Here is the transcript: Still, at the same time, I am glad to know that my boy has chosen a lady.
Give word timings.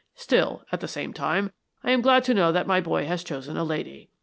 Still, 0.15 0.63
at 0.71 0.79
the 0.79 0.87
same 0.87 1.13
time, 1.13 1.51
I 1.83 1.91
am 1.91 2.01
glad 2.01 2.23
to 2.23 2.33
know 2.33 2.51
that 2.51 2.65
my 2.65 2.81
boy 2.81 3.05
has 3.05 3.23
chosen 3.23 3.55
a 3.55 3.63
lady. 3.63 4.09